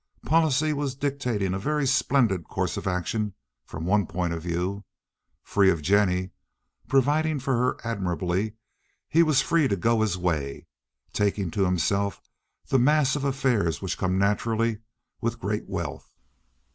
Policy 0.25 0.73
was 0.73 0.95
dictating 0.95 1.53
a 1.53 1.59
very 1.59 1.85
splendid 1.85 2.45
course 2.45 2.75
of 2.75 2.87
action 2.87 3.35
from 3.67 3.85
one 3.85 4.07
point 4.07 4.33
of 4.33 4.41
view. 4.41 4.83
Free 5.43 5.69
of 5.69 5.83
Jennie, 5.83 6.31
providing 6.87 7.39
for 7.39 7.55
her 7.55 7.77
admirably, 7.83 8.53
he 9.07 9.21
was 9.21 9.43
free 9.43 9.67
to 9.67 9.75
go 9.75 10.01
his 10.01 10.17
way, 10.17 10.65
taking 11.13 11.51
to 11.51 11.65
himself 11.65 12.19
the 12.67 12.79
mass 12.79 13.15
of 13.15 13.23
affairs 13.23 13.79
which 13.79 13.99
come 13.99 14.17
naturally 14.17 14.79
with 15.21 15.39
great 15.39 15.69
wealth. 15.69 16.09